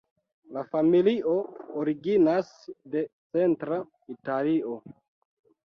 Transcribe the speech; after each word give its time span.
La 0.55 0.61
familio 0.69 1.33
originas 1.83 2.49
de 2.97 3.05
centra 3.37 3.81
Italio. 4.17 4.77